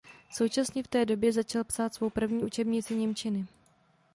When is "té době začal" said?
0.87-1.63